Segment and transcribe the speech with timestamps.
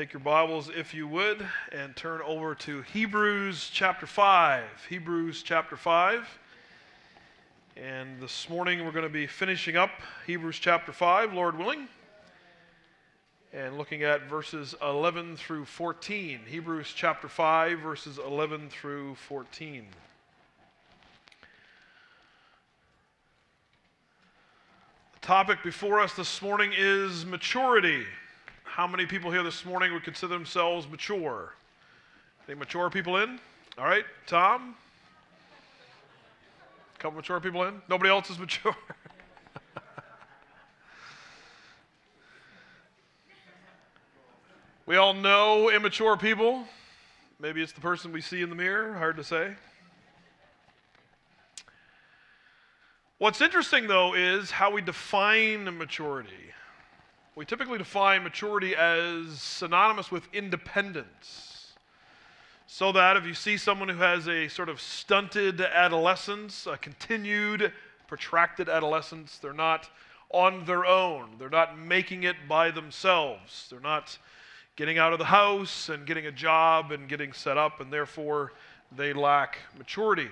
[0.00, 4.64] Take your Bibles, if you would, and turn over to Hebrews chapter 5.
[4.88, 6.26] Hebrews chapter 5.
[7.76, 9.90] And this morning we're going to be finishing up
[10.26, 11.86] Hebrews chapter 5, Lord willing,
[13.52, 16.40] and looking at verses 11 through 14.
[16.46, 19.84] Hebrews chapter 5, verses 11 through 14.
[25.12, 28.06] The topic before us this morning is maturity.
[28.70, 31.52] How many people here this morning would consider themselves mature?
[32.48, 33.40] Any mature people in?
[33.76, 34.76] All right, Tom?
[36.94, 37.82] A couple mature people in?
[37.88, 38.76] Nobody else is mature?
[44.86, 46.62] we all know immature people.
[47.40, 49.54] Maybe it's the person we see in the mirror, hard to say.
[53.18, 56.52] What's interesting, though, is how we define maturity.
[57.40, 61.72] We typically define maturity as synonymous with independence.
[62.66, 67.72] So that if you see someone who has a sort of stunted adolescence, a continued,
[68.08, 69.88] protracted adolescence, they're not
[70.28, 71.36] on their own.
[71.38, 73.68] They're not making it by themselves.
[73.70, 74.18] They're not
[74.76, 78.52] getting out of the house and getting a job and getting set up, and therefore
[78.94, 80.28] they lack maturity.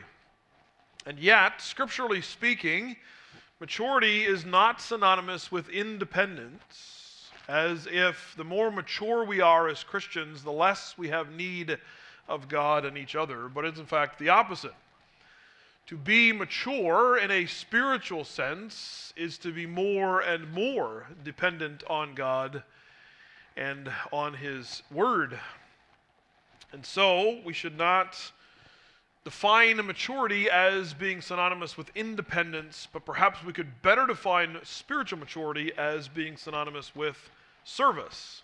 [1.07, 2.97] And yet, scripturally speaking,
[3.61, 6.97] maturity is not synonymous with independence,
[7.49, 11.79] as if the more mature we are as Christians, the less we have need
[12.29, 14.75] of God and each other, but it's in fact the opposite.
[15.87, 22.15] To be mature in a spiritual sense is to be more and more dependent on
[22.15, 22.63] God
[23.57, 25.41] and on His Word.
[26.73, 28.21] And so we should not
[29.25, 35.73] define maturity as being synonymous with independence, but perhaps we could better define spiritual maturity
[35.79, 37.31] as being synonymous with
[37.69, 38.43] service.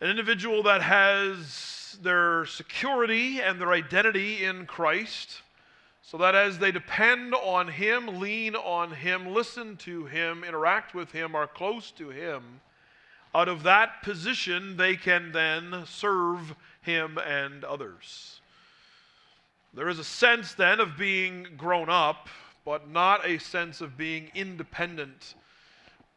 [0.00, 5.42] An individual that has their security and their identity in Christ,
[6.02, 11.12] so that as they depend on Him, lean on Him, listen to Him, interact with
[11.12, 12.60] Him, are close to Him,
[13.34, 18.40] out of that position they can then serve Him and others.
[19.74, 22.28] There is a sense then of being grown up,
[22.64, 25.34] but not a sense of being independent,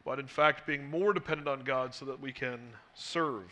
[0.04, 2.60] but in fact being more dependent on God so that we can
[2.94, 3.50] serve.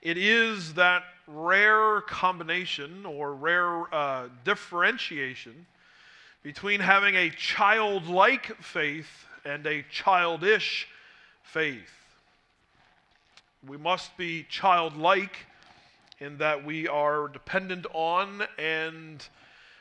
[0.00, 5.66] It is that rare combination or rare uh, differentiation
[6.42, 10.86] between having a childlike faith and a childish
[11.42, 11.90] faith.
[13.66, 15.46] We must be childlike
[16.20, 19.26] in that we are dependent on and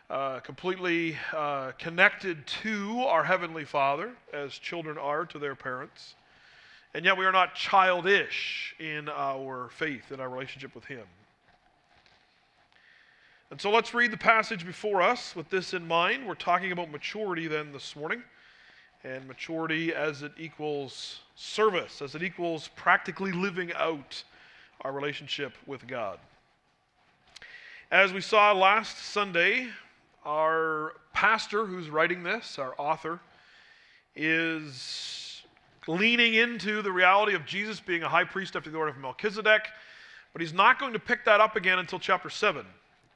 [0.09, 6.15] uh, completely uh, connected to our Heavenly Father, as children are to their parents.
[6.93, 11.05] And yet we are not childish in our faith, in our relationship with Him.
[13.49, 16.27] And so let's read the passage before us with this in mind.
[16.27, 18.23] We're talking about maturity then this morning,
[19.03, 24.23] and maturity as it equals service, as it equals practically living out
[24.81, 26.19] our relationship with God.
[27.91, 29.67] As we saw last Sunday,
[30.25, 33.19] our pastor who's writing this, our author,
[34.15, 35.41] is
[35.87, 39.67] leaning into the reality of Jesus being a high priest after the order of Melchizedek,
[40.31, 42.65] but he's not going to pick that up again until chapter 7.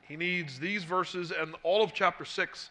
[0.08, 2.70] He needs these verses and all of chapter 6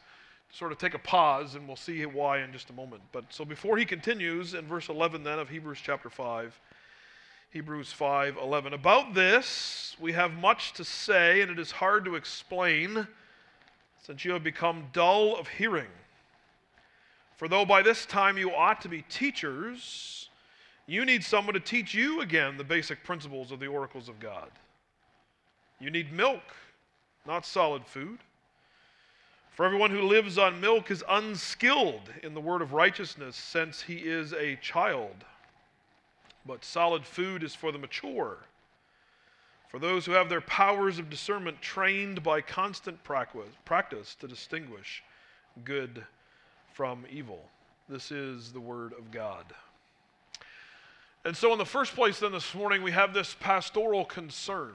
[0.51, 3.03] to sort of take a pause, and we'll see why in just a moment.
[3.13, 6.59] But so before he continues in verse 11 then of Hebrews chapter 5,
[7.51, 8.75] Hebrews 5:11.
[8.75, 13.09] About this, we have much to say, and it is hard to explain,
[14.07, 15.89] since you have become dull of hearing.
[17.37, 20.29] For though by this time you ought to be teachers,
[20.87, 24.49] you need someone to teach you again the basic principles of the oracles of God.
[25.81, 26.43] You need milk,
[27.27, 28.19] not solid food.
[29.51, 33.97] For everyone who lives on milk is unskilled in the word of righteousness, since he
[33.97, 35.25] is a child
[36.47, 38.39] but solid food is for the mature,
[39.69, 45.03] for those who have their powers of discernment trained by constant practice to distinguish
[45.65, 46.05] good
[46.73, 47.41] from evil.
[47.89, 49.45] This is the Word of God.
[51.25, 54.75] And so, in the first place, then this morning, we have this pastoral concern.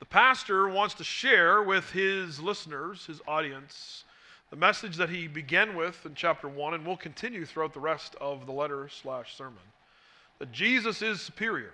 [0.00, 4.04] The pastor wants to share with his listeners, his audience,
[4.50, 8.14] the message that he began with in chapter 1 and will continue throughout the rest
[8.20, 9.58] of the letter slash sermon
[10.38, 11.72] that Jesus is superior.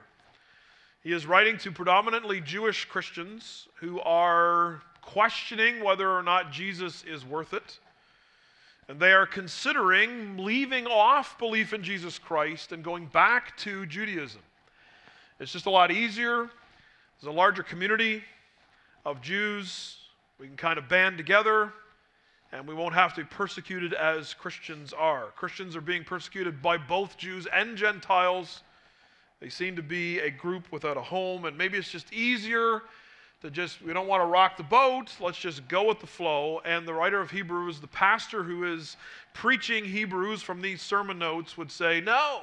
[1.05, 7.27] He is writing to predominantly Jewish Christians who are questioning whether or not Jesus is
[7.27, 7.79] worth it.
[8.89, 14.41] And they are considering leaving off belief in Jesus Christ and going back to Judaism.
[15.39, 16.49] It's just a lot easier.
[17.21, 18.25] There's a larger community
[19.05, 19.99] of Jews.
[20.41, 21.73] We can kind of band together
[22.51, 25.27] and we won't have to be persecuted as Christians are.
[25.37, 28.63] Christians are being persecuted by both Jews and Gentiles.
[29.41, 32.83] They seem to be a group without a home, and maybe it's just easier
[33.43, 36.61] to just, we don't want to rock the boat, let's just go with the flow.
[36.65, 38.97] And the writer of Hebrews, the pastor who is
[39.35, 42.43] preaching Hebrews from these sermon notes, would say, No,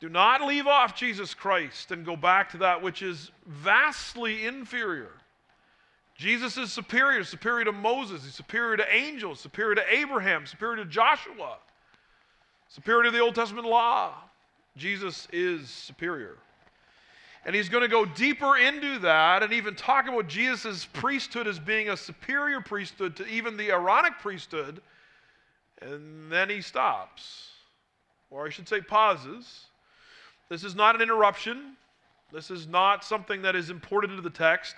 [0.00, 5.12] do not leave off Jesus Christ and go back to that which is vastly inferior.
[6.16, 10.84] Jesus is superior, superior to Moses, he's superior to angels, superior to Abraham, superior to
[10.84, 11.58] Joshua,
[12.68, 14.14] superior to the Old Testament law.
[14.76, 16.36] Jesus is superior.
[17.46, 21.58] And he's going to go deeper into that and even talk about Jesus' priesthood as
[21.58, 24.80] being a superior priesthood to even the Aaronic priesthood.
[25.82, 27.50] And then he stops,
[28.30, 29.66] or I should say, pauses.
[30.48, 31.76] This is not an interruption.
[32.32, 34.74] This is not something that is imported into the text.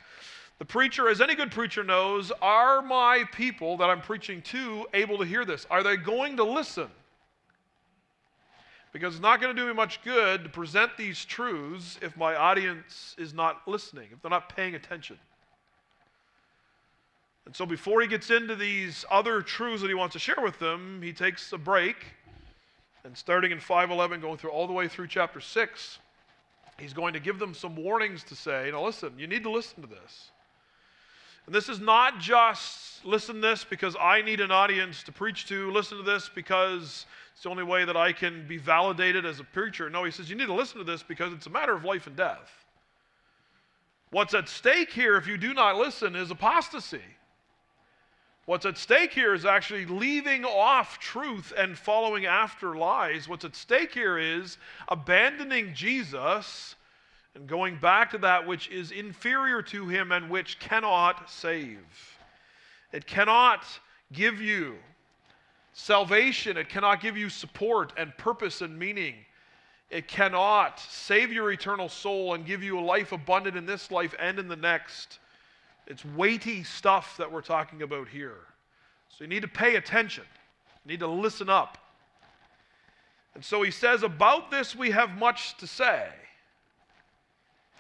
[0.59, 5.19] The preacher, as any good preacher knows, are my people that I'm preaching to able
[5.19, 5.67] to hear this?
[5.71, 6.89] Are they going to listen?
[8.99, 12.35] Because it's not going to do me much good to present these truths if my
[12.35, 15.19] audience is not listening, if they're not paying attention.
[17.45, 20.59] And so before he gets into these other truths that he wants to share with
[20.59, 21.97] them, he takes a break.
[23.05, 25.99] And starting in 511, going through all the way through chapter 6,
[26.79, 29.83] he's going to give them some warnings to say, now listen, you need to listen
[29.83, 30.31] to this.
[31.47, 35.47] And this is not just listen to this because I need an audience to preach
[35.47, 39.39] to, listen to this because it's the only way that I can be validated as
[39.39, 39.89] a preacher.
[39.89, 42.07] No, he says you need to listen to this because it's a matter of life
[42.07, 42.65] and death.
[44.11, 47.03] What's at stake here, if you do not listen, is apostasy.
[48.47, 53.29] What's at stake here is actually leaving off truth and following after lies.
[53.29, 54.57] What's at stake here is
[54.89, 56.76] abandoning Jesus
[57.37, 61.79] and going back to that which is inferior to him and which cannot save.
[62.93, 63.63] It cannot
[64.15, 64.77] give you
[65.75, 69.17] salvation, it cannot give you support and purpose and meaning.
[69.91, 74.15] It cannot save your eternal soul and give you a life abundant in this life
[74.19, 75.19] and in the next.
[75.87, 78.39] It's weighty stuff that we're talking about here.
[79.11, 80.25] So you need to pay attention,
[80.87, 81.77] you need to listen up.
[83.35, 86.09] And so he says, About this we have much to say.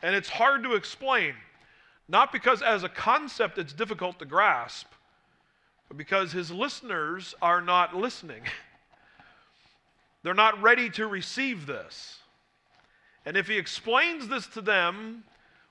[0.02, 1.34] And it's hard to explain,
[2.08, 4.86] not because as a concept it's difficult to grasp,
[5.88, 8.42] but because his listeners are not listening.
[10.22, 12.18] They're not ready to receive this.
[13.24, 15.24] And if he explains this to them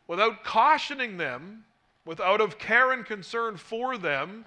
[0.07, 1.66] without cautioning them,
[2.06, 4.45] without of care and concern for them,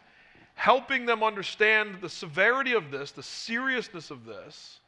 [0.55, 4.81] helping them understand the severity of this, the seriousness of this,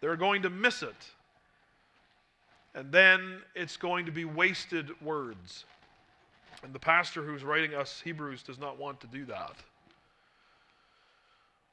[0.00, 0.96] they're going to miss it.
[2.74, 5.64] And then it's going to be wasted words.
[6.62, 9.54] And the pastor who's writing us Hebrews does not want to do that.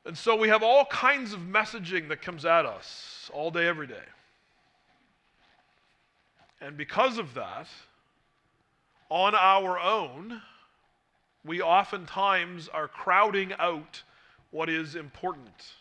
[0.05, 3.87] And so we have all kinds of messaging that comes at us all day, every
[3.87, 4.03] day.
[6.59, 7.67] And because of that,
[9.09, 10.41] on our own,
[11.45, 14.03] we oftentimes are crowding out
[14.51, 15.73] what is important.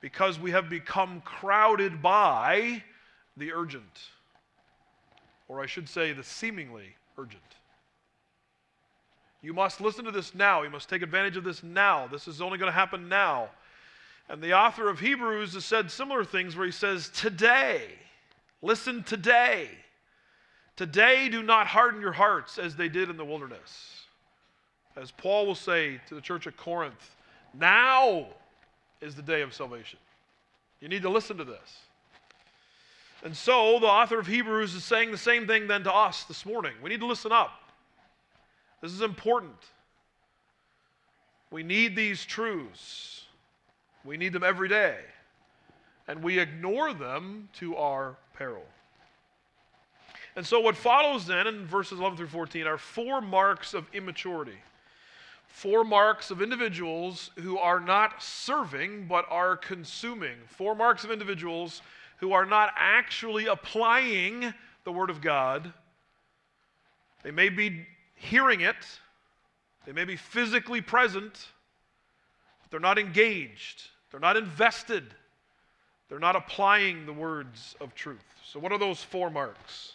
[0.00, 2.82] Because we have become crowded by
[3.38, 4.00] the urgent,
[5.48, 7.42] or I should say, the seemingly urgent.
[9.40, 10.62] You must listen to this now.
[10.62, 12.08] You must take advantage of this now.
[12.08, 13.48] This is only going to happen now.
[14.28, 17.82] And the author of Hebrews has said similar things where he says, Today,
[18.60, 19.70] listen today.
[20.76, 24.02] Today, do not harden your hearts as they did in the wilderness.
[24.96, 27.16] As Paul will say to the church at Corinth,
[27.54, 28.26] now
[29.00, 29.98] is the day of salvation.
[30.80, 31.78] You need to listen to this.
[33.24, 36.46] And so the author of Hebrews is saying the same thing then to us this
[36.46, 36.72] morning.
[36.82, 37.50] We need to listen up.
[38.80, 39.56] This is important.
[41.50, 43.24] We need these truths.
[44.04, 44.98] We need them every day.
[46.06, 48.64] And we ignore them to our peril.
[50.36, 54.58] And so, what follows then in verses 11 through 14 are four marks of immaturity.
[55.48, 60.36] Four marks of individuals who are not serving but are consuming.
[60.46, 61.82] Four marks of individuals
[62.18, 65.72] who are not actually applying the Word of God.
[67.22, 68.76] They may be hearing it,
[69.86, 71.48] they may be physically present,
[72.62, 75.14] but they're not engaged, they're not invested,
[76.08, 78.24] they're not applying the words of truth.
[78.44, 79.94] So, what are those four marks?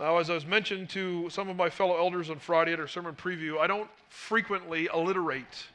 [0.00, 2.86] Now, as I was mentioned to some of my fellow elders on Friday at our
[2.86, 5.66] sermon preview, I don't frequently alliterate.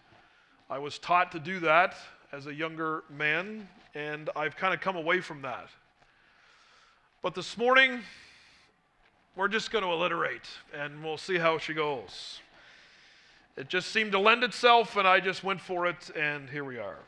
[0.70, 1.96] I was taught to do that
[2.32, 5.68] as a younger man, and I've kind of come away from that.
[7.22, 8.00] But this morning,
[9.36, 12.40] we're just going to alliterate and we'll see how she goes.
[13.58, 16.78] It just seemed to lend itself, and I just went for it, and here we
[16.78, 17.00] are.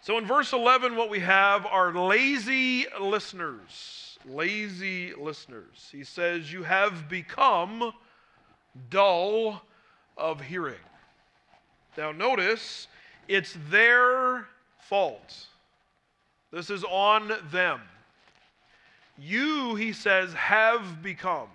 [0.00, 4.07] So in verse 11, what we have are lazy listeners.
[4.28, 5.88] Lazy listeners.
[5.90, 7.92] He says, You have become
[8.90, 9.62] dull
[10.16, 10.76] of hearing.
[11.96, 12.86] Now, notice
[13.26, 14.46] it's their
[14.78, 15.46] fault.
[16.52, 17.80] This is on them.
[19.18, 21.48] You, he says, have become.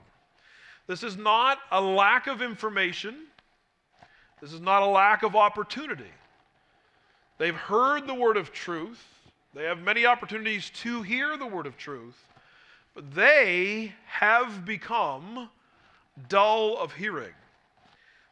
[0.85, 3.15] This is not a lack of information.
[4.41, 6.11] This is not a lack of opportunity.
[7.37, 9.03] They've heard the word of truth.
[9.53, 12.17] They have many opportunities to hear the word of truth,
[12.93, 15.49] but they have become
[16.29, 17.33] dull of hearing.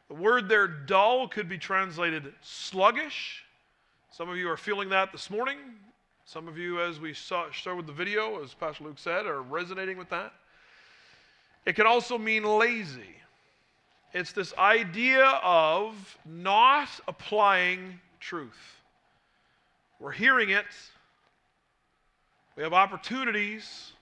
[0.07, 3.43] The word there, dull, could be translated sluggish.
[4.11, 5.57] Some of you are feeling that this morning.
[6.25, 9.41] Some of you, as we saw, started with the video, as Pastor Luke said, are
[9.41, 10.33] resonating with that.
[11.65, 13.15] It can also mean lazy.
[14.13, 18.81] It's this idea of not applying truth.
[19.99, 20.65] We're hearing it,
[22.55, 23.93] we have opportunities.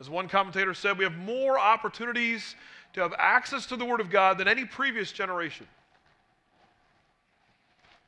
[0.00, 2.54] As one commentator said, we have more opportunities
[2.92, 5.66] to have access to the Word of God than any previous generation.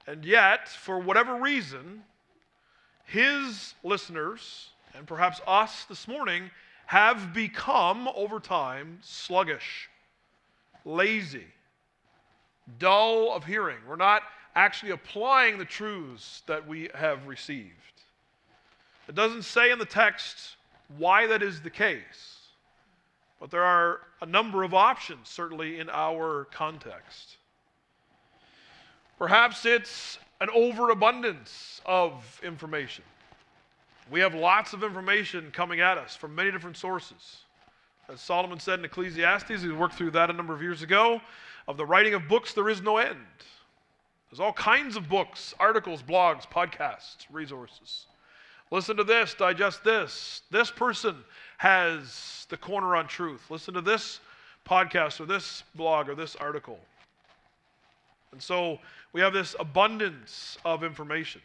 [0.07, 2.03] And yet, for whatever reason,
[3.05, 6.51] his listeners, and perhaps us this morning,
[6.87, 9.89] have become, over time, sluggish
[10.85, 11.47] lazy,
[12.79, 13.79] dull of hearing.
[13.87, 14.23] We're not
[14.55, 17.71] actually applying the truths that we have received.
[19.09, 20.57] It doesn't say in the text
[20.97, 22.39] why that is the case,
[23.39, 27.37] but there are a number of options, certainly in our context.
[29.19, 33.05] Perhaps it's an overabundance of information.
[34.11, 37.43] We have lots of information coming at us from many different sources.
[38.09, 41.21] As Solomon said in Ecclesiastes, we worked through that a number of years ago,
[41.69, 43.19] of the writing of books, there is no end.
[44.31, 48.07] There's all kinds of books, articles, blogs, podcasts, resources.
[48.71, 50.43] Listen to this, digest this.
[50.51, 51.17] This person
[51.59, 53.51] has the corner on truth.
[53.51, 54.21] Listen to this
[54.67, 56.79] podcast or this blog or this article.
[58.33, 58.79] And so
[59.13, 61.41] we have this abundance of information.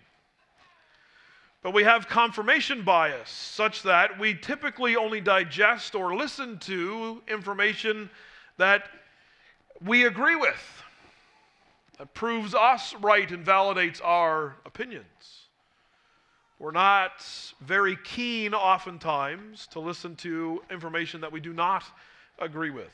[1.64, 8.08] But we have confirmation bias, such that we typically only digest or listen to information
[8.58, 8.84] that
[9.84, 10.84] we agree with,
[11.98, 15.45] that proves us right and validates our opinions.
[16.60, 17.26] We're not
[17.62, 21.84] very keen, oftentimes, to listen to information that we do not
[22.40, 22.94] agree with.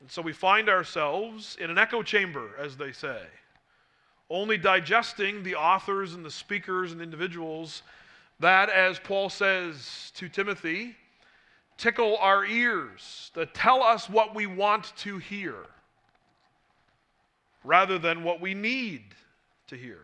[0.00, 3.22] And so we find ourselves in an echo chamber, as they say
[4.30, 7.82] only digesting the authors and the speakers and individuals
[8.40, 10.96] that, as Paul says to Timothy,
[11.76, 15.54] tickle our ears, that tell us what we want to hear,
[17.62, 19.02] rather than what we need
[19.68, 20.00] to hear.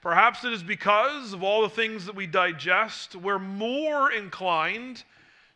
[0.00, 5.02] Perhaps it is because of all the things that we digest, we're more inclined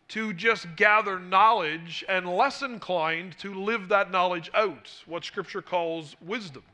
[0.08, 6.16] to just gather knowledge and less inclined to live that knowledge out, what Scripture calls
[6.20, 6.64] wisdom.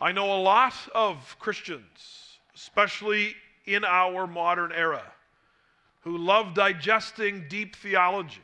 [0.00, 3.34] I know a lot of Christians, especially
[3.66, 5.02] in our modern era,
[6.00, 8.40] who love digesting deep theology.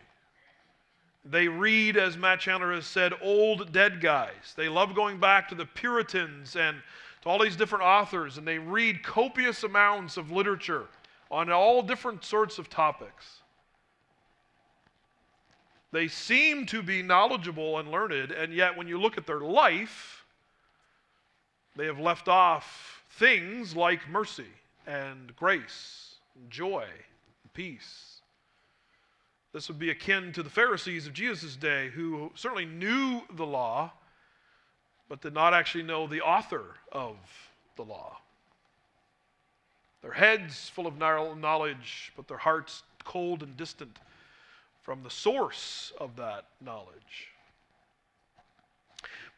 [1.30, 4.54] They read, as Matt Chandler has said, old dead guys.
[4.56, 6.78] They love going back to the Puritans and
[7.22, 10.86] to all these different authors, and they read copious amounts of literature
[11.30, 13.40] on all different sorts of topics.
[15.92, 20.24] They seem to be knowledgeable and learned, and yet when you look at their life,
[21.76, 24.52] they have left off things like mercy
[24.86, 28.17] and grace, and joy, and peace.
[29.52, 33.92] This would be akin to the Pharisees of Jesus' day, who certainly knew the law,
[35.08, 37.16] but did not actually know the author of
[37.76, 38.18] the law.
[40.02, 43.98] Their heads full of knowledge, but their hearts cold and distant
[44.82, 47.32] from the source of that knowledge.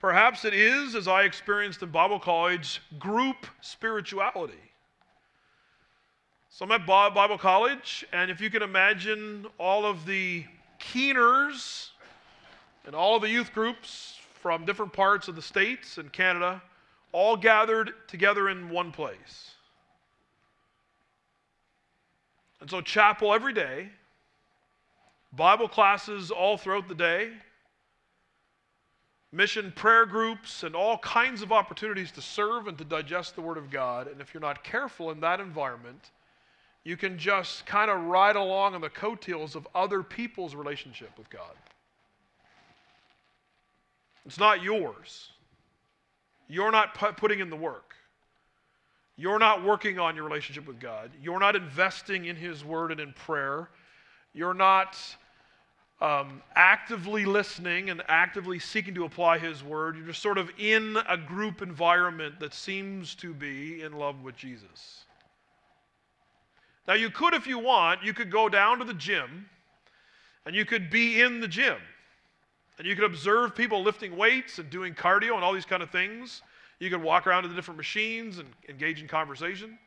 [0.01, 4.70] Perhaps it is, as I experienced in Bible college, group spirituality.
[6.53, 10.45] So I'm at Bible college, and if you can imagine all of the
[10.81, 11.93] keeners
[12.85, 16.61] and all of the youth groups from different parts of the States and Canada
[17.13, 19.53] all gathered together in one place.
[22.61, 23.89] And so, chapel every day,
[25.33, 27.31] Bible classes all throughout the day,
[29.31, 33.57] mission prayer groups, and all kinds of opportunities to serve and to digest the Word
[33.57, 34.09] of God.
[34.09, 36.11] And if you're not careful in that environment,
[36.85, 41.29] you can just kind of ride along on the coattails of other people's relationship with
[41.29, 41.53] God.
[44.25, 45.31] It's not yours.
[46.49, 47.95] You're not pu- putting in the work.
[49.17, 51.11] You're not working on your relationship with God.
[51.23, 53.69] You're not investing in His Word and in prayer.
[54.33, 54.97] You're not
[56.01, 59.97] um, actively listening and actively seeking to apply His Word.
[59.97, 64.37] You're just sort of in a group environment that seems to be in love with
[64.37, 65.05] Jesus.
[66.91, 69.49] Now, you could, if you want, you could go down to the gym
[70.45, 71.77] and you could be in the gym
[72.79, 75.91] and you could observe people lifting weights and doing cardio and all these kind of
[75.91, 76.43] things.
[76.81, 79.79] You could walk around to the different machines and engage in conversation.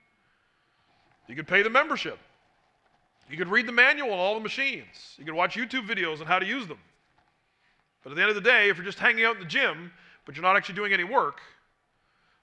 [1.28, 2.20] You could pay the membership.
[3.30, 5.16] You could read the manual on all the machines.
[5.18, 6.80] You could watch YouTube videos on how to use them.
[8.02, 9.92] But at the end of the day, if you're just hanging out in the gym,
[10.26, 11.42] but you're not actually doing any work,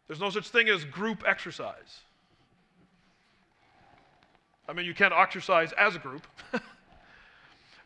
[0.06, 2.00] there's no such thing as group exercise.
[4.70, 6.24] I mean, you can't exercise as a group,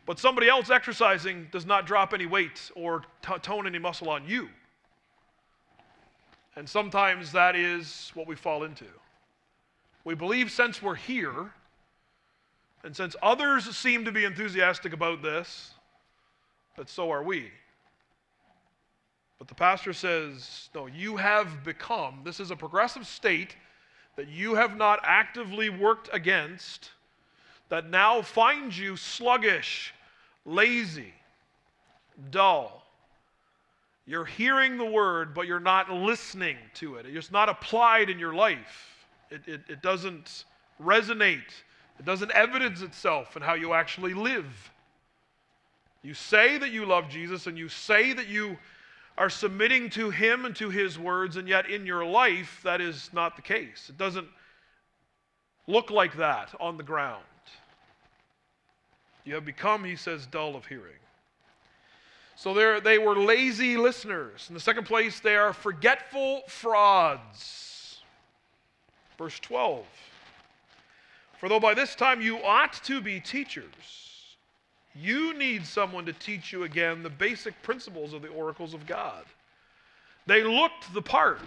[0.05, 4.27] but somebody else exercising does not drop any weight or t- tone any muscle on
[4.27, 4.49] you.
[6.55, 8.85] And sometimes that is what we fall into.
[10.03, 11.51] We believe since we're here,
[12.83, 15.71] and since others seem to be enthusiastic about this,
[16.77, 17.49] that so are we.
[19.39, 23.55] But the pastor says, no, you have become, this is a progressive state
[24.15, 26.91] that you have not actively worked against,
[27.69, 29.93] that now finds you sluggish,
[30.45, 31.13] lazy,
[32.31, 32.83] dull.
[34.07, 37.05] You're hearing the word, but you're not listening to it.
[37.07, 38.95] It's not applied in your life.
[39.31, 40.45] It, it, it doesn't
[40.81, 41.63] resonate,
[41.99, 44.71] it doesn't evidence itself in how you actually live.
[46.03, 48.57] You say that you love Jesus and you say that you
[49.17, 53.09] are submitting to Him and to His words, and yet in your life, that is
[53.13, 53.87] not the case.
[53.89, 54.27] It doesn't
[55.67, 57.23] look like that on the ground.
[59.23, 60.93] You have become, he says, dull of hearing.
[62.35, 64.45] So they were lazy listeners.
[64.49, 68.01] In the second place, they are forgetful frauds.
[69.17, 69.85] Verse 12
[71.39, 74.14] For though by this time you ought to be teachers,
[74.95, 79.25] you need someone to teach you again the basic principles of the oracles of God.
[80.25, 81.41] They looked the part,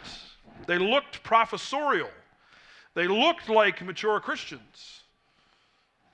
[0.66, 2.10] they looked professorial,
[2.94, 5.02] they looked like mature Christians.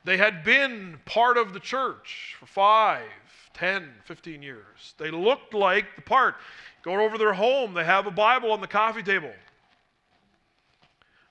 [0.05, 3.09] They had been part of the church for five,
[3.55, 4.95] 10, 15 years.
[4.99, 6.35] They looked like the part.
[6.83, 9.33] Go over their home, they have a Bible on the coffee table.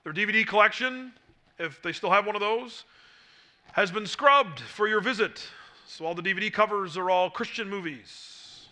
[0.03, 1.13] Their DVD collection,
[1.59, 2.83] if they still have one of those,
[3.73, 5.47] has been scrubbed for your visit.
[5.95, 8.65] So all the DVD covers are all Christian movies.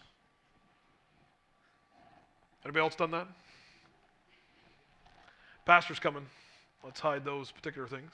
[2.65, 3.27] Anybody else done that?
[5.63, 6.25] Pastor's coming.
[6.83, 8.09] Let's hide those particular things.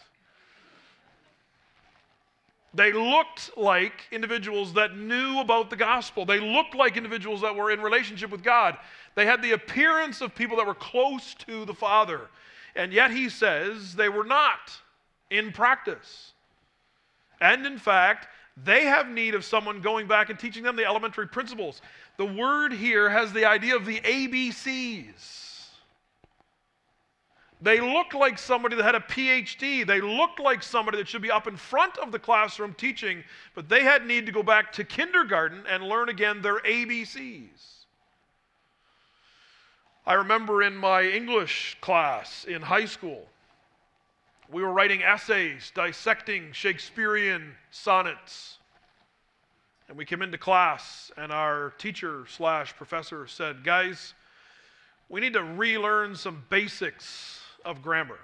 [2.74, 6.26] They looked like individuals that knew about the gospel.
[6.26, 8.78] They looked like individuals that were in relationship with God.
[9.16, 12.28] They had the appearance of people that were close to the Father.
[12.76, 14.74] And yet he says they were not
[15.30, 16.34] in practice.
[17.40, 18.28] And in fact,
[18.64, 21.82] they have need of someone going back and teaching them the elementary principles.
[22.18, 25.46] The word here has the idea of the ABCs.
[27.62, 29.86] They look like somebody that had a PhD.
[29.86, 33.24] They looked like somebody that should be up in front of the classroom teaching,
[33.56, 37.78] but they had need to go back to kindergarten and learn again their ABCs.
[40.06, 43.28] I remember in my English class in high school,
[44.52, 48.58] we were writing essays dissecting Shakespearean sonnets.
[49.90, 54.14] And we came into class, and our teacher slash professor said, Guys,
[55.10, 58.20] we need to relearn some basics of grammar.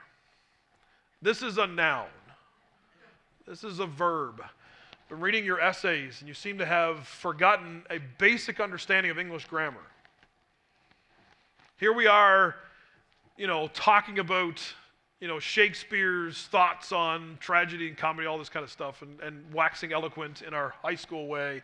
[1.21, 2.07] This is a noun,
[3.47, 4.41] this is a verb.
[5.09, 9.45] Been reading your essays, and you seem to have forgotten a basic understanding of English
[9.45, 9.83] grammar.
[11.77, 12.55] Here we are,
[13.37, 14.61] you know, talking about
[15.23, 19.53] you know, Shakespeare's thoughts on tragedy and comedy, all this kind of stuff, and, and
[19.53, 21.63] waxing eloquent in our high school way,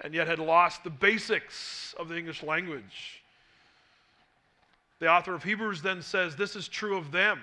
[0.00, 3.22] and yet had lost the basics of the English language.
[4.98, 7.42] The author of Hebrews then says this is true of them.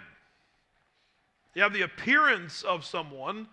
[1.53, 3.45] You have the appearance of someone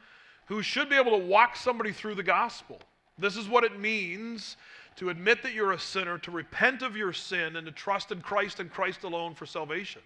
[0.47, 2.79] who should be able to walk somebody through the gospel.
[3.19, 4.57] This is what it means
[4.97, 8.23] to admit that you're a sinner, to repent of your sin, and to trust in
[8.23, 10.01] Christ and Christ alone for salvation.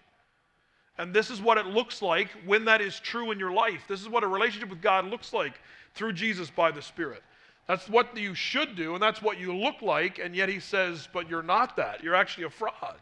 [0.99, 3.85] And this is what it looks like when that is true in your life.
[3.87, 5.53] This is what a relationship with God looks like
[5.95, 7.23] through Jesus by the Spirit.
[7.67, 11.07] That's what you should do, and that's what you look like, and yet he says,
[11.13, 12.03] but you're not that.
[12.03, 12.97] You're actually a fraud.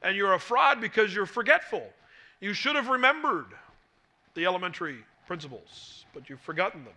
[0.00, 1.84] And you're a fraud because you're forgetful.
[2.40, 3.46] You should have remembered
[4.34, 4.96] the elementary
[5.26, 6.94] principles, but you've forgotten them.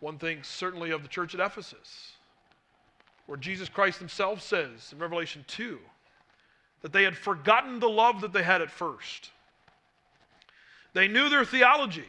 [0.00, 2.12] One thing certainly of the church at Ephesus,
[3.24, 5.78] where Jesus Christ himself says in Revelation 2
[6.82, 9.30] that they had forgotten the love that they had at first.
[10.92, 12.08] They knew their theology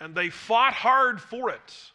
[0.00, 1.92] and they fought hard for it.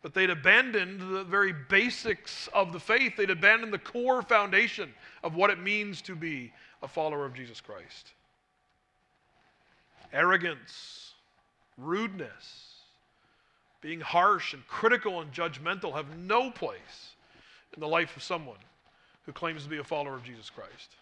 [0.00, 3.16] But they'd abandoned the very basics of the faith.
[3.16, 7.60] They'd abandoned the core foundation of what it means to be a follower of Jesus
[7.60, 8.12] Christ.
[10.12, 11.12] Arrogance,
[11.78, 12.80] rudeness,
[13.80, 17.14] being harsh and critical and judgmental have no place
[17.74, 18.58] in the life of someone
[19.26, 20.96] who claims to be a follower of Jesus Christ.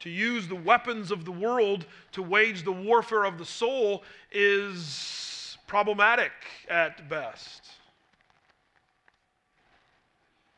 [0.00, 5.58] To use the weapons of the world to wage the warfare of the soul is
[5.66, 6.32] problematic
[6.68, 7.70] at best.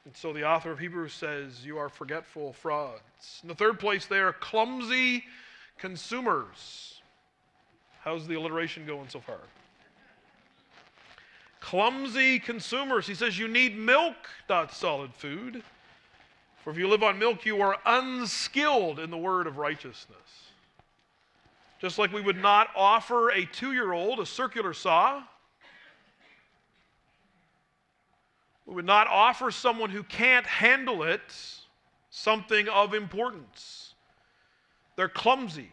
[0.04, 3.40] And so the author of Hebrews says, You are forgetful frauds.
[3.42, 5.24] In the third place, they are clumsy
[5.78, 7.00] consumers.
[8.00, 9.38] How's the alliteration going so far?
[11.60, 13.06] Clumsy consumers.
[13.06, 14.16] He says, You need milk,
[14.48, 15.62] not solid food.
[16.62, 20.18] For if you live on milk, you are unskilled in the word of righteousness.
[21.80, 25.22] Just like we would not offer a two year old a circular saw,
[28.66, 31.20] we would not offer someone who can't handle it
[32.10, 33.94] something of importance.
[34.94, 35.72] They're clumsy,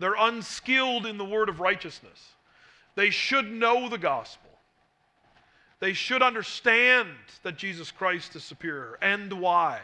[0.00, 2.32] they're unskilled in the word of righteousness.
[2.96, 4.49] They should know the gospel.
[5.80, 7.08] They should understand
[7.42, 9.80] that Jesus Christ is superior and why.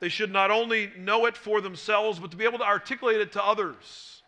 [0.00, 3.32] They should not only know it for themselves, but to be able to articulate it
[3.32, 4.22] to others.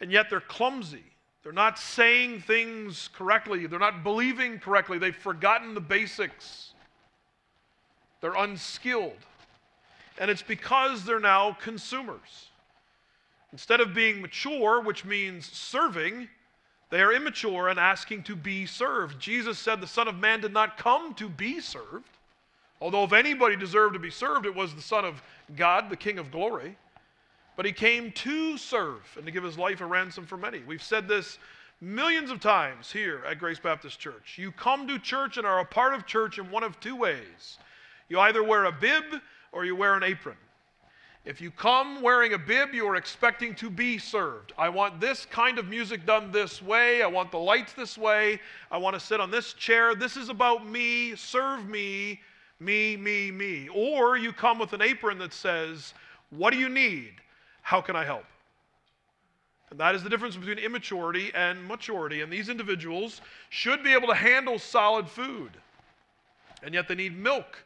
[0.00, 1.04] And yet they're clumsy.
[1.42, 3.66] They're not saying things correctly.
[3.66, 4.98] They're not believing correctly.
[4.98, 6.72] They've forgotten the basics.
[8.20, 9.16] They're unskilled.
[10.18, 12.48] And it's because they're now consumers.
[13.52, 16.28] Instead of being mature, which means serving,
[16.90, 19.20] they are immature and asking to be served.
[19.20, 22.08] Jesus said the Son of Man did not come to be served.
[22.80, 25.22] Although if anybody deserved to be served, it was the Son of
[25.56, 26.76] God, the King of glory.
[27.56, 30.60] But he came to serve and to give his life a ransom for many.
[30.66, 31.38] We've said this
[31.80, 34.36] millions of times here at Grace Baptist Church.
[34.38, 37.58] You come to church and are a part of church in one of two ways.
[38.08, 39.04] You either wear a bib
[39.52, 40.36] or you wear an apron.
[41.26, 44.52] If you come wearing a bib, you are expecting to be served.
[44.56, 47.02] I want this kind of music done this way.
[47.02, 48.38] I want the lights this way.
[48.70, 49.96] I want to sit on this chair.
[49.96, 51.16] This is about me.
[51.16, 52.20] Serve me,
[52.60, 53.68] me, me, me.
[53.74, 55.94] Or you come with an apron that says,
[56.30, 57.14] What do you need?
[57.62, 58.24] How can I help?
[59.70, 62.20] And that is the difference between immaturity and maturity.
[62.20, 65.50] And these individuals should be able to handle solid food,
[66.62, 67.64] and yet they need milk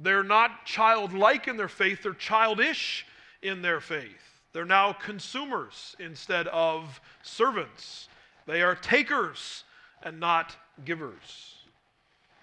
[0.00, 3.06] they're not childlike in their faith, they're childish
[3.42, 4.40] in their faith.
[4.52, 8.08] They're now consumers instead of servants.
[8.46, 9.64] They are takers
[10.02, 11.54] and not givers.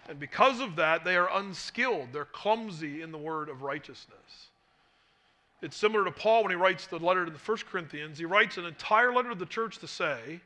[0.10, 2.10] And because of that, they are unskilled.
[2.12, 4.50] They're clumsy in the word of righteousness.
[5.62, 8.18] It's similar to Paul when he writes the letter to the First Corinthians.
[8.18, 10.42] He writes an entire letter to the church to say,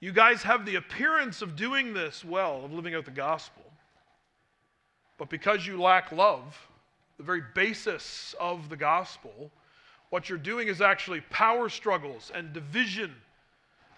[0.00, 3.62] You guys have the appearance of doing this well, of living out the gospel.
[5.18, 6.56] But because you lack love,
[7.16, 9.50] the very basis of the gospel,
[10.10, 13.14] what you're doing is actually power struggles and division.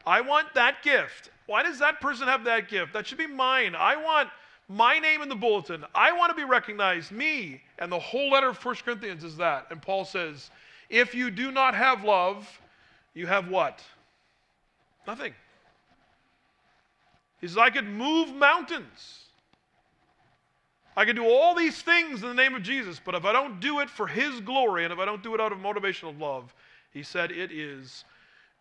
[0.06, 1.30] I want that gift.
[1.46, 2.92] Why does that person have that gift?
[2.92, 3.74] That should be mine.
[3.74, 4.28] I want
[4.68, 5.84] my name in the bulletin.
[5.94, 7.62] I want to be recognized, me.
[7.78, 9.66] And the whole letter of 1 Corinthians is that.
[9.70, 10.50] And Paul says,
[10.88, 12.48] if you do not have love,
[13.14, 13.82] you have what?
[15.06, 15.34] Nothing.
[17.40, 19.25] He says, I could move mountains.
[20.96, 23.60] I can do all these things in the name of Jesus, but if I don't
[23.60, 26.18] do it for His glory and if I don't do it out of motivation of
[26.18, 26.54] love,
[26.90, 28.04] he said it is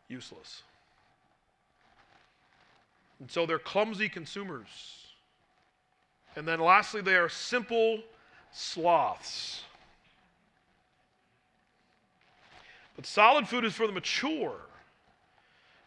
[0.09, 0.63] useless.
[3.21, 4.67] And so they're clumsy consumers.
[6.35, 7.99] And then lastly, they are simple
[8.51, 9.61] sloths.
[12.97, 14.59] But solid food is for the mature,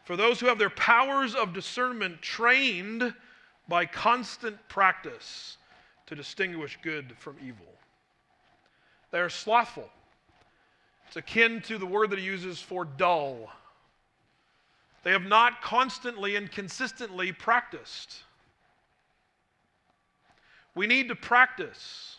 [0.05, 3.13] for those who have their powers of discernment trained
[3.67, 5.57] by constant practice
[6.09, 7.67] to distinguish good from evil.
[9.11, 9.87] They are slothful.
[11.07, 13.51] It's akin to the word that he uses for dull.
[15.03, 18.23] They have not constantly and consistently practiced.
[20.73, 22.17] We need to practice.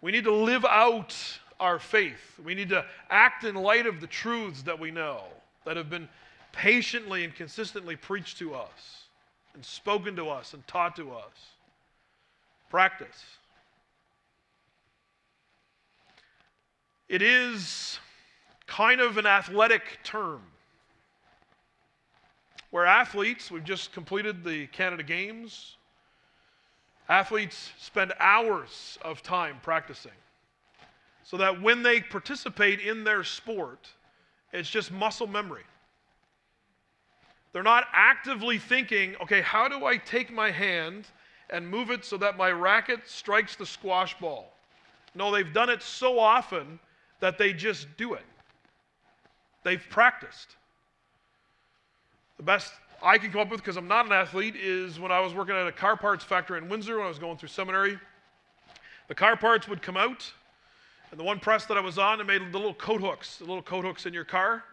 [0.00, 1.16] We need to live out
[1.60, 2.40] our faith.
[2.44, 5.22] We need to act in light of the truths that we know,
[5.64, 6.08] that have been
[6.50, 9.04] patiently and consistently preached to us
[9.54, 11.55] and spoken to us and taught to us.
[12.68, 13.24] Practice.
[17.08, 17.98] It is
[18.66, 20.42] kind of an athletic term
[22.70, 25.76] where athletes, we've just completed the Canada Games,
[27.08, 30.12] athletes spend hours of time practicing
[31.22, 33.88] so that when they participate in their sport,
[34.52, 35.64] it's just muscle memory.
[37.52, 41.06] They're not actively thinking, okay, how do I take my hand
[41.50, 44.52] and move it so that my racket strikes the squash ball?
[45.14, 46.78] No, they've done it so often
[47.20, 48.24] that they just do it.
[49.62, 50.56] They've practiced.
[52.36, 55.20] The best I can come up with, because I'm not an athlete, is when I
[55.20, 57.98] was working at a car parts factory in Windsor when I was going through seminary.
[59.08, 60.30] The car parts would come out,
[61.10, 63.44] and the one press that I was on, it made the little coat hooks, the
[63.44, 64.64] little coat hooks in your car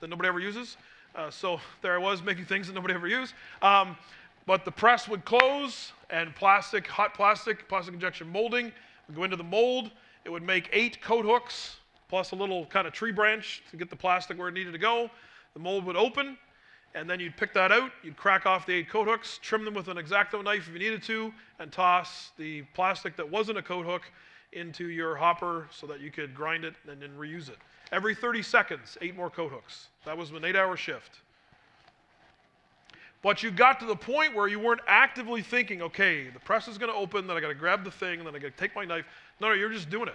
[0.00, 0.76] that nobody ever uses.
[1.14, 3.34] Uh, so there I was making things that nobody ever used.
[3.62, 3.96] Um,
[4.48, 8.72] but the press would close, and plastic, hot plastic, plastic injection molding
[9.06, 9.90] would go into the mold.
[10.24, 11.76] It would make eight coat hooks
[12.08, 14.78] plus a little kind of tree branch to get the plastic where it needed to
[14.78, 15.10] go.
[15.52, 16.38] The mold would open,
[16.94, 19.74] and then you'd pick that out, you'd crack off the eight coat hooks, trim them
[19.74, 23.62] with an X-Acto knife if you needed to, and toss the plastic that wasn't a
[23.62, 24.10] coat hook
[24.52, 27.58] into your hopper so that you could grind it and then reuse it.
[27.92, 29.88] Every 30 seconds, eight more coat hooks.
[30.06, 31.20] That was an eight hour shift.
[33.22, 36.78] But you got to the point where you weren't actively thinking, okay, the press is
[36.78, 38.76] going to open, then I got to grab the thing, then I got to take
[38.76, 39.04] my knife.
[39.40, 40.14] No, no, you're just doing it.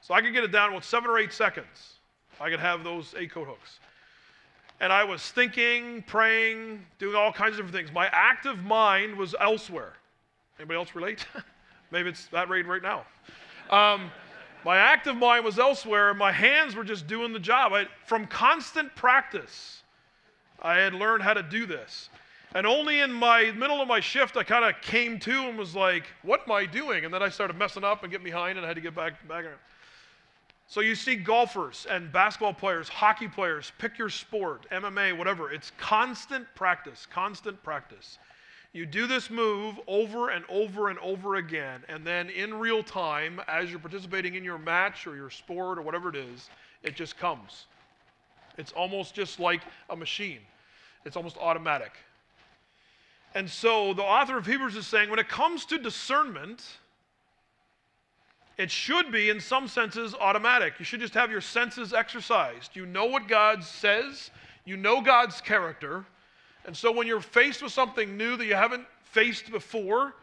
[0.00, 1.96] So I could get it down with seven or eight seconds.
[2.40, 3.80] I could have those eight coat hooks.
[4.80, 7.94] And I was thinking, praying, doing all kinds of different things.
[7.94, 9.94] My active mind was elsewhere.
[10.58, 11.26] Anybody else relate?
[11.90, 13.04] Maybe it's that rate right now.
[13.70, 14.10] Um,
[14.64, 17.72] my active mind was elsewhere, my hands were just doing the job.
[17.72, 19.82] I, from constant practice,
[20.62, 22.08] I had learned how to do this.
[22.54, 25.74] And only in my middle of my shift, I kind of came to and was
[25.74, 28.64] like, "What am I doing?" And then I started messing up and getting behind, and
[28.64, 29.44] I had to get back back.
[30.68, 35.52] So you see golfers and basketball players, hockey players, pick your sport, MMA, whatever.
[35.52, 38.18] It's constant practice, constant practice.
[38.72, 43.40] You do this move over and over and over again, and then in real time,
[43.46, 46.50] as you're participating in your match or your sport or whatever it is,
[46.82, 47.66] it just comes.
[48.56, 50.40] It's almost just like a machine,
[51.04, 51.92] it's almost automatic.
[53.34, 56.64] And so the author of Hebrews is saying when it comes to discernment,
[58.56, 60.74] it should be, in some senses, automatic.
[60.78, 62.74] You should just have your senses exercised.
[62.74, 64.30] You know what God says,
[64.64, 66.06] you know God's character.
[66.64, 70.14] And so when you're faced with something new that you haven't faced before,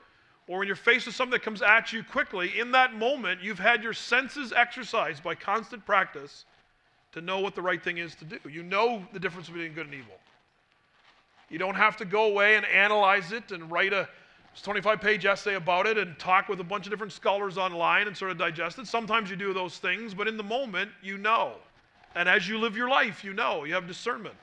[0.48, 3.60] or when you're faced with something that comes at you quickly, in that moment, you've
[3.60, 6.46] had your senses exercised by constant practice
[7.14, 8.38] to know what the right thing is to do.
[8.50, 10.16] You know the difference between good and evil.
[11.50, 14.10] You don't have to go away and analyze it and write a
[14.62, 18.16] 25 page essay about it and talk with a bunch of different scholars online and
[18.16, 18.88] sort of digest it.
[18.88, 21.54] Sometimes you do those things, but in the moment, you know.
[22.16, 23.64] And as you live your life, you know.
[23.64, 24.36] You have discernment.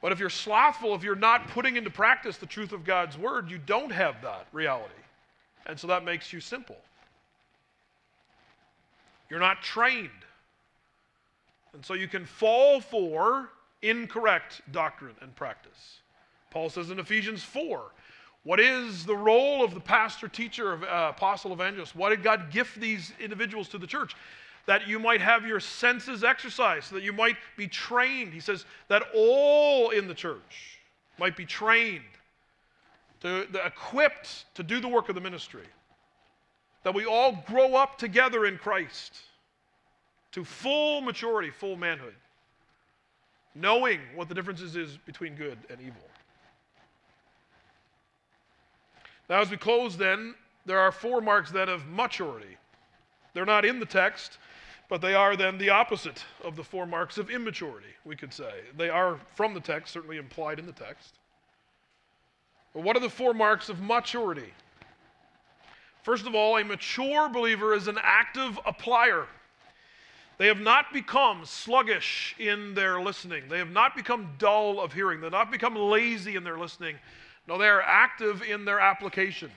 [0.00, 3.50] But if you're slothful, if you're not putting into practice the truth of God's word,
[3.50, 4.92] you don't have that reality.
[5.66, 6.76] And so that makes you simple.
[9.28, 10.10] You're not trained.
[11.78, 13.50] And so you can fall for
[13.82, 16.00] incorrect doctrine and practice.
[16.50, 17.92] Paul says in Ephesians 4
[18.42, 21.94] what is the role of the pastor, teacher, uh, apostle, evangelist?
[21.94, 24.16] Why did God gift these individuals to the church?
[24.66, 28.32] That you might have your senses exercised, so that you might be trained.
[28.32, 30.80] He says that all in the church
[31.16, 32.02] might be trained,
[33.20, 35.66] to, the, equipped to do the work of the ministry.
[36.82, 39.14] That we all grow up together in Christ
[40.32, 42.14] to full maturity, full manhood,
[43.54, 46.02] knowing what the differences is between good and evil.
[49.28, 52.56] Now, as we close, then, there are four marks then of maturity.
[53.34, 54.38] They're not in the text,
[54.88, 58.52] but they are then the opposite of the four marks of immaturity, we could say.
[58.76, 61.14] They are from the text, certainly implied in the text.
[62.74, 64.52] But what are the four marks of maturity?
[66.02, 69.26] First of all, a mature believer is an active applier.
[70.38, 73.48] They have not become sluggish in their listening.
[73.48, 75.20] They have not become dull of hearing.
[75.20, 76.96] They have not become lazy in their listening.
[77.48, 79.50] No, they are active in their application.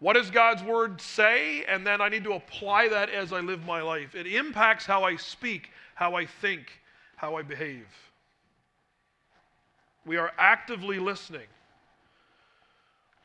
[0.00, 1.64] What does God's word say?
[1.64, 4.14] And then I need to apply that as I live my life.
[4.14, 6.66] It impacts how I speak, how I think,
[7.16, 7.86] how I behave.
[10.04, 11.46] We are actively listening.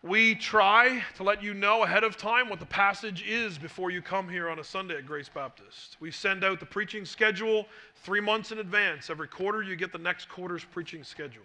[0.02, 4.02] We try to let you know ahead of time what the passage is before you
[4.02, 5.98] come here on a Sunday at Grace Baptist.
[6.00, 9.10] We send out the preaching schedule three months in advance.
[9.10, 11.44] Every quarter, you get the next quarter's preaching schedule.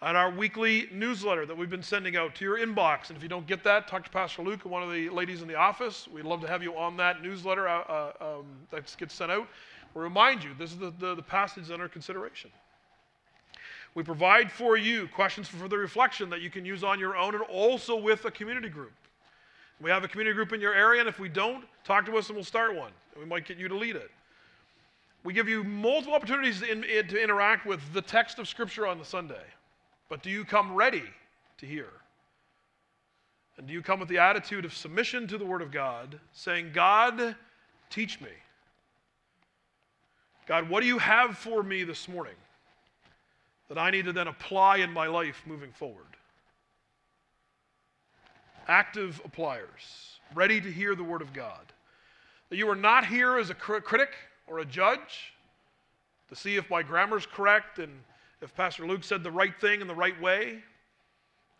[0.00, 3.08] And our weekly newsletter that we've been sending out to your inbox.
[3.08, 5.42] And if you don't get that, talk to Pastor Luke and one of the ladies
[5.42, 6.08] in the office.
[6.10, 9.46] We'd love to have you on that newsletter uh, uh, um, that gets sent out.
[9.92, 12.50] We'll remind you this is the, the, the passage under consideration.
[13.94, 17.34] We provide for you questions for further reflection that you can use on your own
[17.34, 18.92] and also with a community group.
[19.80, 22.28] We have a community group in your area, and if we don't, talk to us
[22.28, 22.92] and we'll start one.
[23.18, 24.10] We might get you to lead it.
[25.24, 29.04] We give you multiple opportunities in, to interact with the text of Scripture on the
[29.04, 29.42] Sunday.
[30.08, 31.04] But do you come ready
[31.58, 31.88] to hear?
[33.56, 36.70] And do you come with the attitude of submission to the Word of God, saying,
[36.72, 37.34] God,
[37.90, 38.30] teach me?
[40.46, 42.34] God, what do you have for me this morning?
[43.70, 46.04] That I need to then apply in my life moving forward.
[48.66, 51.72] Active appliers, ready to hear the Word of God.
[52.50, 54.10] That you are not here as a critic
[54.48, 55.34] or a judge
[56.28, 57.92] to see if my grammar is correct and
[58.42, 60.64] if Pastor Luke said the right thing in the right way.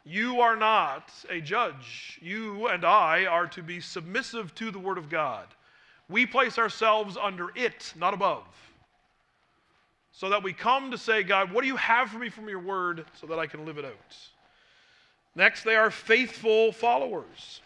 [0.05, 2.19] You are not a judge.
[2.21, 5.47] You and I are to be submissive to the Word of God.
[6.09, 8.49] We place ourselves under it, not above
[10.13, 12.61] so that we come to say, God, what do you have for me from your
[12.61, 14.17] word so that I can live it out?
[15.35, 17.61] Next, they are faithful followers.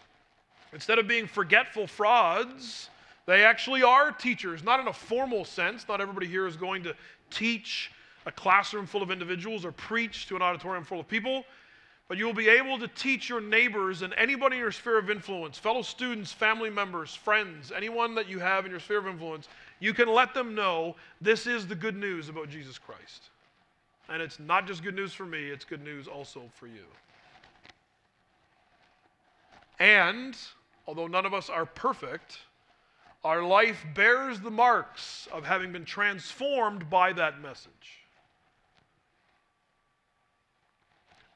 [0.73, 2.89] Instead of being forgetful frauds,
[3.25, 5.87] they actually are teachers, not in a formal sense.
[5.87, 6.95] Not everybody here is going to
[7.31, 7.91] teach
[8.25, 11.43] a classroom full of individuals or preach to an auditorium full of people,
[12.07, 15.09] but you will be able to teach your neighbors and anybody in your sphere of
[15.09, 19.47] influence, fellow students, family members, friends, anyone that you have in your sphere of influence,
[19.79, 23.29] you can let them know this is the good news about Jesus Christ.
[24.09, 26.85] And it's not just good news for me, it's good news also for you.
[29.79, 30.37] And
[30.87, 32.39] although none of us are perfect,
[33.23, 38.05] our life bears the marks of having been transformed by that message.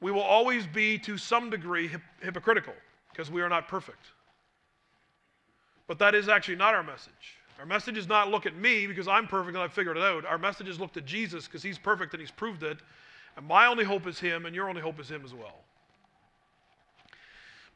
[0.00, 2.74] We will always be, to some degree, hip- hypocritical
[3.10, 4.06] because we are not perfect.
[5.86, 7.39] But that is actually not our message.
[7.60, 10.24] Our message is not look at me because I'm perfect and I've figured it out.
[10.24, 12.78] Our message is look to Jesus because he's perfect and he's proved it.
[13.36, 15.58] And my only hope is him, and your only hope is him as well.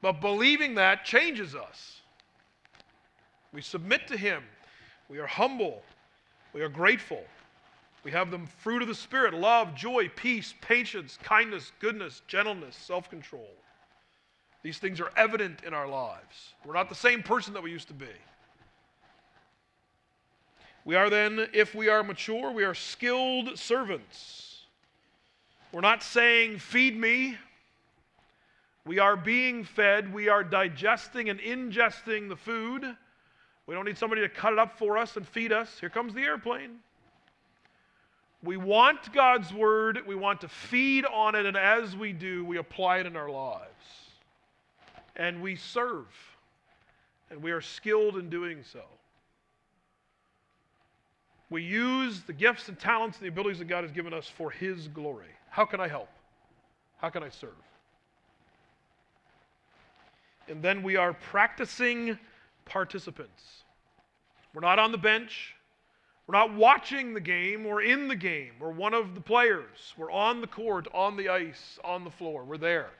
[0.01, 2.01] But believing that changes us.
[3.53, 4.43] We submit to him.
[5.11, 5.83] We are humble.
[6.55, 7.23] We are grateful.
[8.05, 13.11] We have the fruit of the Spirit love, joy, peace, patience, kindness, goodness, gentleness, self
[13.11, 13.51] control.
[14.63, 16.55] These things are evident in our lives.
[16.65, 18.07] We're not the same person that we used to be.
[20.85, 24.63] We are then, if we are mature, we are skilled servants.
[25.73, 27.37] We're not saying, feed me.
[28.87, 30.13] We are being fed.
[30.13, 32.85] We are digesting and ingesting the food.
[33.67, 35.81] We don't need somebody to cut it up for us and feed us.
[35.81, 36.77] Here comes the airplane.
[38.43, 40.01] We want God's word.
[40.07, 41.47] We want to feed on it.
[41.47, 43.71] And as we do, we apply it in our lives.
[45.17, 46.07] And we serve.
[47.31, 48.83] And we are skilled in doing so.
[51.51, 54.51] We use the gifts and talents and the abilities that God has given us for
[54.51, 55.29] His glory.
[55.51, 56.09] How can I help?
[56.99, 57.51] How can I serve?
[60.49, 62.19] And then we are practicing
[62.65, 63.65] participants.
[64.55, 65.55] We're not on the bench.
[66.27, 67.65] We're not watching the game.
[67.65, 68.53] We're in the game.
[68.59, 69.93] We're one of the players.
[69.97, 72.45] We're on the court, on the ice, on the floor.
[72.45, 72.91] We're there.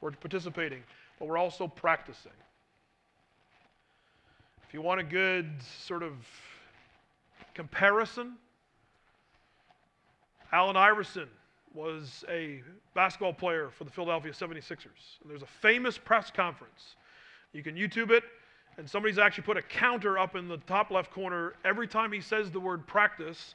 [0.00, 0.82] We're participating,
[1.18, 2.32] but we're also practicing.
[4.66, 6.12] If you want a good sort of
[7.54, 8.34] comparison,
[10.52, 11.28] Allen Iverson
[11.74, 12.62] was a
[12.94, 15.18] basketball player for the Philadelphia 76ers.
[15.22, 16.96] And there's a famous press conference.
[17.52, 18.24] You can YouTube it,
[18.76, 21.54] and somebody's actually put a counter up in the top left corner.
[21.64, 23.54] Every time he says the word practice,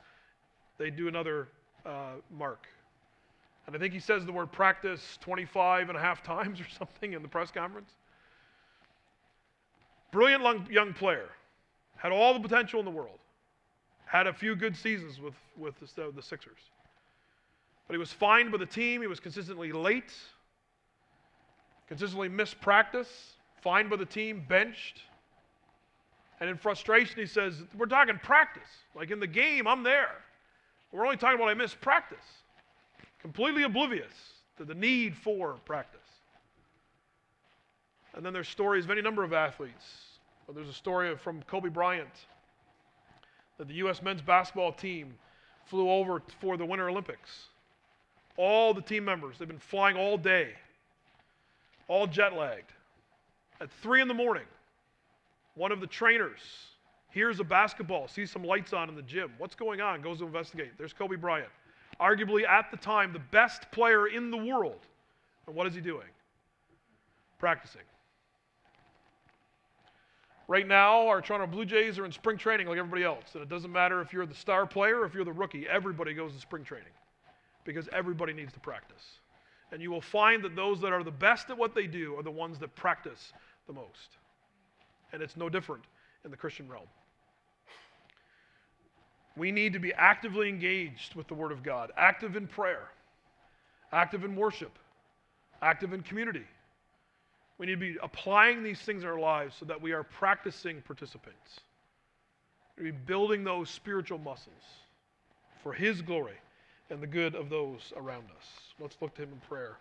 [0.77, 1.49] they do another
[1.85, 2.67] uh, mark.
[3.67, 7.13] And I think he says the word practice 25 and a half times or something
[7.13, 7.91] in the press conference.
[10.11, 11.29] Brilliant young player,
[11.97, 13.19] had all the potential in the world
[14.15, 16.59] had a few good seasons with, with the, the Sixers.
[17.87, 19.01] But he was fined by the team.
[19.01, 20.13] He was consistently late,
[21.87, 23.09] consistently missed practice,
[23.61, 25.01] fined by the team, benched.
[26.39, 28.69] And in frustration, he says, We're talking practice.
[28.95, 30.23] Like in the game, I'm there.
[30.91, 32.25] We're only talking about I missed practice.
[33.21, 34.13] Completely oblivious
[34.57, 35.99] to the need for practice.
[38.13, 39.83] And then there's stories of any number of athletes.
[40.53, 42.07] There's a story from Kobe Bryant
[43.57, 44.01] that the U.S.
[44.01, 45.15] men's basketball team
[45.65, 47.47] flew over for the Winter Olympics.
[48.37, 50.55] All the team members, they've been flying all day
[51.87, 52.71] all jet lagged.
[53.61, 54.45] At 3 in the morning,
[55.55, 56.39] one of the trainers
[57.09, 59.31] hears a basketball, sees some lights on in the gym.
[59.37, 60.01] What's going on?
[60.01, 60.71] Goes to investigate.
[60.77, 61.49] There's Kobe Bryant,
[61.99, 64.79] arguably at the time the best player in the world.
[65.47, 66.07] And what is he doing?
[67.39, 67.81] Practicing.
[70.47, 73.25] Right now, our Toronto Blue Jays are in spring training like everybody else.
[73.33, 76.13] And it doesn't matter if you're the star player or if you're the rookie, everybody
[76.13, 76.93] goes to spring training
[77.63, 79.03] because everybody needs to practice.
[79.71, 82.23] And you will find that those that are the best at what they do are
[82.23, 83.33] the ones that practice
[83.65, 84.17] the most.
[85.11, 85.83] And it's no different
[86.23, 86.87] in the Christian realm.
[89.35, 92.87] We need to be actively engaged with the Word of God, active in prayer,
[93.91, 94.77] active in worship,
[95.61, 96.45] active in community.
[97.57, 100.81] We need to be applying these things in our lives so that we are practicing
[100.81, 101.61] participants.
[102.77, 104.63] We need to be building those spiritual muscles
[105.63, 106.35] for His glory
[106.89, 108.45] and the good of those around us.
[108.79, 109.77] Let's look to Him in prayer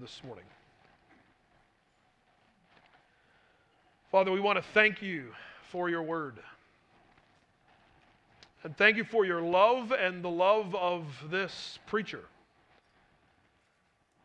[0.00, 0.44] this morning.
[4.12, 5.32] Father, we want to thank you
[5.70, 6.38] for your word.
[8.62, 12.24] And thank you for your love and the love of this preacher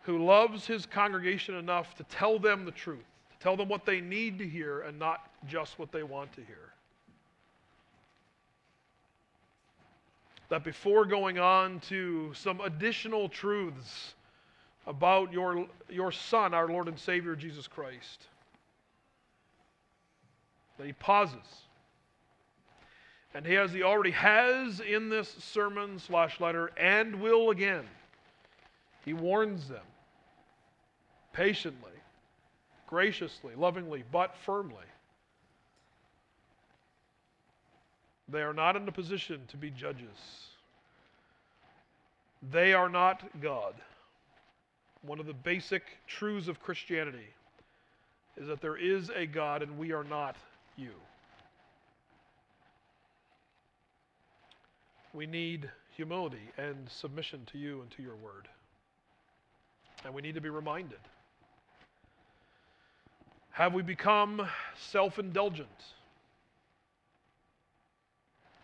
[0.05, 3.99] who loves his congregation enough to tell them the truth, to tell them what they
[3.99, 6.69] need to hear and not just what they want to hear.
[10.49, 14.13] That before going on to some additional truths
[14.85, 18.27] about your, your Son, our Lord and Savior Jesus Christ,
[20.77, 21.63] that he pauses.
[23.33, 27.85] And he, has he already has in this sermon slash letter and will again,
[29.03, 29.81] he warns them
[31.35, 31.91] patiently,
[32.87, 34.85] graciously, lovingly, but firmly.
[38.29, 40.07] They are not in a position to be judges.
[42.51, 43.73] They are not God.
[45.01, 47.27] One of the basic truths of Christianity
[48.37, 50.35] is that there is a God and we are not
[50.77, 50.91] you.
[55.13, 58.47] We need humility and submission to you and to your word.
[60.03, 60.99] And we need to be reminded.
[63.55, 64.45] Have we become
[64.91, 65.69] self indulgent?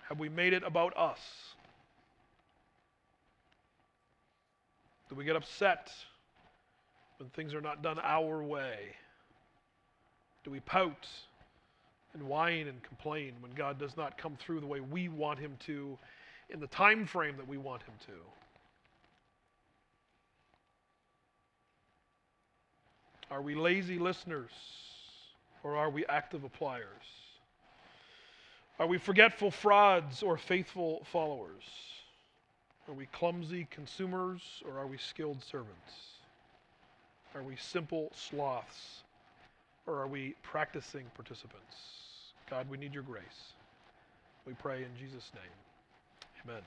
[0.10, 1.20] Have we made it about us?
[5.08, 5.89] Do we get upset
[7.20, 8.80] when things are not done our way?
[10.44, 11.08] Do we pout
[12.14, 15.56] and whine and complain when God does not come through the way we want him
[15.68, 15.98] to
[16.50, 18.41] in the time frame that we want him to.
[23.32, 24.52] Are we lazy listeners
[25.64, 26.86] or are we active appliers?
[28.78, 31.64] Are we forgetful frauds or faithful followers?
[32.90, 35.94] Are we clumsy consumers or are we skilled servants?
[37.34, 39.04] Are we simple sloths
[39.88, 41.78] or are we practicing participants?
[42.50, 43.54] God, we need your grace.
[44.46, 46.44] We pray in Jesus' name.
[46.44, 46.64] Amen.